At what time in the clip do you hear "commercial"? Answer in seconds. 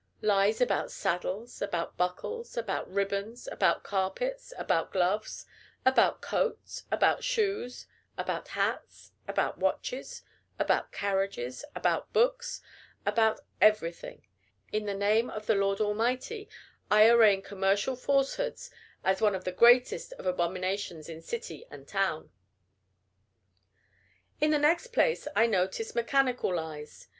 17.43-17.95